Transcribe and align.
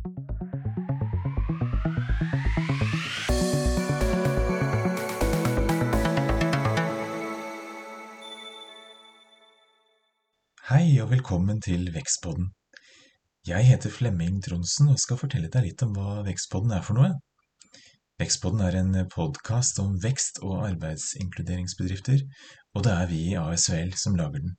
Hei 0.00 0.12
og 11.02 11.10
velkommen 11.10 11.60
til 11.60 11.90
Vekstpodden. 11.92 12.46
Jeg 13.44 13.66
heter 13.68 13.90
Flemming 13.92 14.40
Tronsen 14.44 14.88
og 14.88 14.96
skal 15.02 15.20
fortelle 15.20 15.50
deg 15.52 15.66
litt 15.66 15.84
om 15.84 15.92
hva 15.92 16.24
Vekstpodden 16.24 16.72
er 16.72 16.86
for 16.86 16.96
noe. 16.96 17.10
Vekstpodden 18.22 18.64
er 18.64 18.80
en 18.80 18.96
podkast 19.12 19.82
om 19.84 19.98
vekst- 20.00 20.40
og 20.40 20.64
arbeidsinkluderingsbedrifter, 20.70 22.24
og 22.72 22.88
det 22.88 22.96
er 22.96 23.06
vi 23.12 23.22
i 23.34 23.36
ASVL 23.36 23.92
som 24.00 24.16
lager 24.16 24.40
den. 24.40 24.56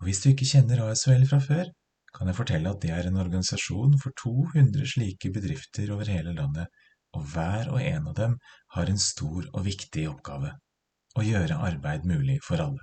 Og 0.00 0.08
hvis 0.08 0.24
du 0.24 0.30
ikke 0.32 0.48
kjenner 0.48 0.86
ASVL 0.88 1.28
fra 1.28 1.44
før, 1.44 1.68
kan 2.14 2.30
jeg 2.30 2.38
fortelle 2.38 2.70
at 2.70 2.80
det 2.82 2.92
er 2.94 3.08
en 3.08 3.20
organisasjon 3.20 3.98
for 4.02 4.14
200 4.22 4.86
slike 4.94 5.32
bedrifter 5.34 5.90
over 5.94 6.10
hele 6.10 6.34
landet, 6.36 6.70
og 7.14 7.26
hver 7.34 7.70
og 7.72 7.80
en 7.82 8.10
av 8.10 8.16
dem 8.18 8.36
har 8.74 8.90
en 8.90 9.00
stor 9.00 9.46
og 9.52 9.64
viktig 9.66 10.08
oppgave– 10.10 10.54
å 11.18 11.22
gjøre 11.22 11.60
arbeid 11.68 12.06
mulig 12.10 12.40
for 12.42 12.62
alle. 12.62 12.82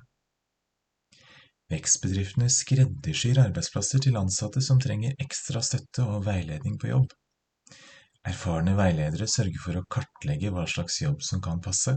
Vekstbedriftene 1.72 2.48
skreddersyr 2.52 3.40
arbeidsplasser 3.44 4.04
til 4.04 4.20
ansatte 4.20 4.64
som 4.64 4.80
trenger 4.84 5.16
ekstra 5.24 5.62
støtte 5.64 6.04
og 6.04 6.26
veiledning 6.28 6.78
på 6.80 6.90
jobb. 6.92 7.12
Erfarne 8.28 8.76
veiledere 8.78 9.26
sørger 9.32 9.62
for 9.64 9.80
å 9.80 9.86
kartlegge 9.90 10.52
hva 10.54 10.68
slags 10.70 11.00
jobb 11.02 11.24
som 11.26 11.42
kan 11.44 11.62
passe, 11.64 11.96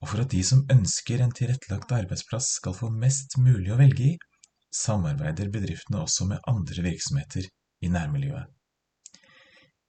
og 0.00 0.08
for 0.08 0.22
at 0.22 0.30
de 0.32 0.42
som 0.46 0.62
ønsker 0.72 1.20
en 1.20 1.34
tilrettelagt 1.34 1.92
arbeidsplass 1.92 2.54
skal 2.60 2.76
få 2.78 2.88
mest 2.94 3.36
mulig 3.42 3.74
å 3.74 3.80
velge 3.80 4.06
i, 4.12 4.14
samarbeider 4.74 5.50
bedriftene 5.52 6.02
også 6.02 6.26
med 6.30 6.42
andre 6.48 6.84
virksomheter 6.84 7.48
i 7.82 7.90
nærmiljøet. 7.92 8.50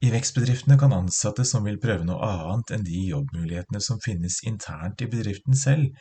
I 0.04 0.10
vekstbedriftene 0.12 0.76
kan 0.80 0.91
ansatte 0.91 1.46
som 1.48 1.64
vil 1.64 1.80
prøve 1.80 2.04
noe 2.04 2.28
annet 2.28 2.74
enn 2.76 2.84
de 2.84 3.05
jobbmulighetene 3.07 3.80
som 3.82 4.02
finnes 4.04 4.41
internt 4.44 5.02
i 5.02 5.07
bedriften 5.07 5.55
selv, 5.55 5.94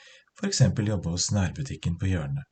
eksempel 0.42 0.88
jobbe 0.90 1.12
hos 1.14 1.28
nærbutikken 1.30 2.00
på 2.00 2.08
hjørnet 2.10 2.48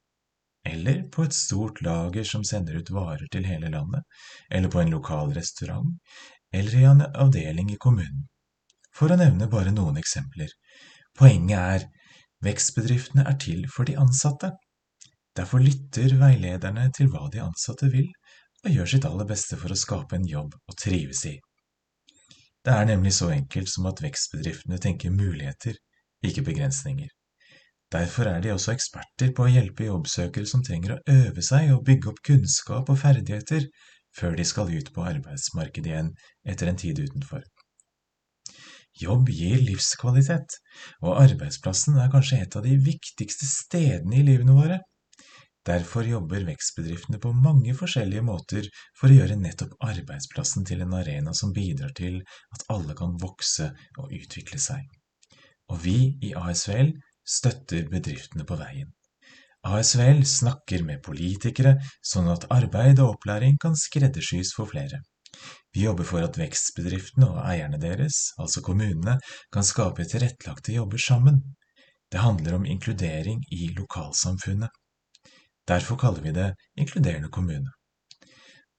eller 0.66 1.02
på 1.08 1.24
et 1.24 1.34
stort 1.34 1.80
lager 1.84 2.24
som 2.24 2.44
sender 2.44 2.76
ut 2.80 2.90
varer 2.92 3.28
til 3.32 3.46
hele 3.48 3.70
landet, 3.72 4.02
eller 4.50 4.70
på 4.70 4.80
en 4.80 4.92
lokal 4.92 5.32
restaurant, 5.36 5.96
eller 6.52 6.76
i 6.76 6.84
en 6.84 7.02
avdeling 7.14 7.70
i 7.72 7.78
kommunen. 7.80 8.26
For 8.94 9.12
å 9.12 9.16
nevne 9.16 9.48
bare 9.48 9.72
noen 9.72 9.96
eksempler. 10.00 10.50
Poenget 11.16 11.58
er, 11.58 11.86
vekstbedriftene 12.44 13.24
er 13.28 13.38
til 13.40 13.64
for 13.72 13.88
de 13.88 13.96
ansatte. 14.00 14.52
Derfor 15.40 15.62
lytter 15.64 16.12
veilederne 16.20 16.90
til 16.92 17.08
hva 17.08 17.22
de 17.32 17.40
ansatte 17.40 17.88
vil, 17.92 18.10
og 18.60 18.74
gjør 18.74 18.90
sitt 18.92 19.06
aller 19.08 19.28
beste 19.28 19.56
for 19.56 19.72
å 19.72 19.78
skape 19.82 20.18
en 20.18 20.26
jobb 20.28 20.52
å 20.68 20.74
trives 20.76 21.22
i. 21.30 21.38
Det 22.60 22.74
er 22.76 22.90
nemlig 22.90 23.14
så 23.16 23.30
enkelt 23.32 23.70
som 23.72 23.86
at 23.88 24.02
vekstbedriftene 24.04 24.76
tenker 24.84 25.14
muligheter, 25.14 25.78
ikke 26.28 26.44
begrensninger. 26.50 27.08
Derfor 27.90 28.28
er 28.30 28.42
de 28.44 28.52
også 28.52 28.74
eksperter 28.74 29.32
på 29.34 29.46
å 29.46 29.50
hjelpe 29.50 29.88
jobbsøkere 29.88 30.46
som 30.46 30.60
trenger 30.66 30.94
å 30.94 31.00
øve 31.14 31.42
seg 31.42 31.72
og 31.74 31.86
bygge 31.88 32.12
opp 32.12 32.20
kunnskap 32.26 32.92
og 32.92 33.00
ferdigheter 33.00 33.64
før 34.18 34.36
de 34.36 34.46
skal 34.46 34.70
ut 34.70 34.92
på 34.92 35.06
arbeidsmarkedet 35.08 35.90
igjen 35.90 36.12
etter 36.52 36.68
en 36.68 36.78
tid 36.84 37.00
utenfor. 37.00 37.42
Jobb 39.00 39.32
gir 39.32 39.56
livskvalitet, 39.64 40.60
og 41.00 41.16
arbeidsplassen 41.16 41.96
er 42.02 42.12
kanskje 42.12 42.42
et 42.44 42.56
av 42.58 42.66
de 42.66 42.76
viktigste 42.84 43.48
stedene 43.48 44.20
i 44.20 44.24
livene 44.26 44.54
våre. 44.58 44.80
Derfor 45.70 46.02
jobber 46.02 46.42
vekstbedriftene 46.48 47.20
på 47.22 47.30
mange 47.36 47.76
forskjellige 47.78 48.24
måter 48.26 48.64
for 48.98 49.06
å 49.06 49.18
gjøre 49.20 49.36
nettopp 49.38 49.76
arbeidsplassen 49.86 50.64
til 50.66 50.80
en 50.82 50.96
arena 50.98 51.34
som 51.36 51.52
bidrar 51.54 51.92
til 51.98 52.16
at 52.56 52.64
alle 52.74 52.96
kan 52.98 53.12
vokse 53.22 53.68
og 54.00 54.14
utvikle 54.16 54.58
seg. 54.58 54.88
Og 55.70 55.78
vi 55.84 55.98
i 56.26 56.32
ASVL 56.34 56.90
støtter 57.36 57.86
bedriftene 57.92 58.48
på 58.48 58.58
veien. 58.58 58.90
ASVL 59.70 60.24
snakker 60.26 60.82
med 60.88 61.04
politikere 61.06 61.76
sånn 62.00 62.32
at 62.32 62.48
arbeid 62.50 62.98
og 63.04 63.14
opplæring 63.14 63.60
kan 63.62 63.78
skreddersys 63.78 64.54
for 64.56 64.72
flere. 64.72 65.04
Vi 65.76 65.84
jobber 65.86 66.08
for 66.08 66.26
at 66.26 66.40
vekstbedriftene 66.40 67.30
og 67.30 67.42
eierne 67.44 67.78
deres, 67.78 68.32
altså 68.42 68.64
kommunene, 68.66 69.20
kan 69.54 69.70
skape 69.70 70.08
tilrettelagte 70.08 70.74
jobber 70.80 70.98
sammen. 70.98 71.42
Det 72.10 72.24
handler 72.24 72.58
om 72.58 72.66
inkludering 72.66 73.44
i 73.54 73.70
lokalsamfunnet. 73.76 74.79
Derfor 75.70 75.96
kaller 75.96 76.22
vi 76.22 76.32
det 76.34 76.48
inkluderende 76.82 77.28
kommune. 77.28 77.70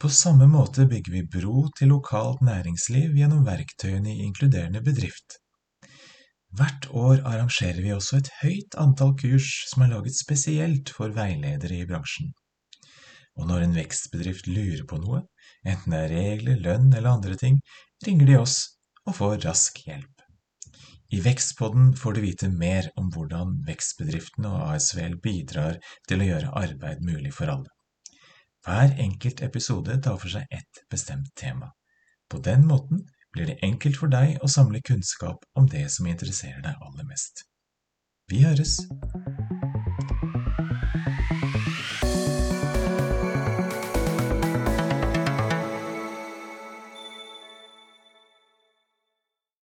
På 0.02 0.10
samme 0.10 0.48
måte 0.50 0.88
bygger 0.90 1.14
vi 1.14 1.22
bro 1.36 1.68
til 1.78 1.92
lokalt 1.94 2.42
næringsliv 2.44 3.14
gjennom 3.16 3.46
verktøyene 3.48 4.12
i 4.12 4.26
inkluderende 4.26 4.82
bedrift. 4.84 5.38
Hvert 6.58 6.88
år 6.92 7.22
arrangerer 7.30 7.80
vi 7.86 7.94
også 7.96 8.18
et 8.20 8.32
høyt 8.42 8.76
antall 8.84 9.14
kurs 9.22 9.48
som 9.70 9.86
er 9.86 9.94
laget 9.94 10.18
spesielt 10.20 10.92
for 10.98 11.16
veiledere 11.16 11.80
i 11.80 11.88
bransjen. 11.88 12.34
Og 13.40 13.48
når 13.48 13.68
en 13.68 13.78
vekstbedrift 13.78 14.50
lurer 14.52 14.84
på 14.90 15.00
noe, 15.00 15.22
enten 15.64 15.96
det 15.96 16.02
er 16.02 16.16
regler, 16.18 16.60
lønn 16.66 16.92
eller 16.92 17.14
andre 17.14 17.38
ting, 17.40 17.62
ringer 18.04 18.34
de 18.34 18.42
oss 18.42 18.58
og 19.06 19.16
får 19.22 19.40
rask 19.46 19.80
hjelp. 19.86 20.21
I 21.14 21.20
Vekstpodden 21.22 21.96
får 21.96 22.14
du 22.14 22.22
vite 22.22 22.48
mer 22.50 22.86
om 22.96 23.10
hvordan 23.12 23.58
vekstbedriftene 23.68 24.48
og 24.48 24.62
ASVL 24.78 25.18
bidrar 25.20 25.76
til 26.08 26.24
å 26.24 26.28
gjøre 26.30 26.54
arbeid 26.56 27.04
mulig 27.04 27.34
for 27.36 27.52
alle. 27.52 27.68
Hver 28.64 28.96
enkelt 28.96 29.44
episode 29.44 29.98
tar 30.06 30.16
for 30.22 30.32
seg 30.32 30.48
ett 30.56 30.84
bestemt 30.94 31.34
tema. 31.36 31.74
På 32.32 32.40
den 32.40 32.64
måten 32.70 33.04
blir 33.36 33.52
det 33.52 33.60
enkelt 33.68 34.00
for 34.00 34.14
deg 34.14 34.40
å 34.40 34.52
samle 34.56 34.80
kunnskap 34.88 35.44
om 35.60 35.68
det 35.68 35.90
som 35.92 36.08
interesserer 36.08 36.64
deg 36.64 36.80
aller 36.80 37.10
mest. 37.12 37.44
Vi 38.32 38.46
høres! 38.46 38.78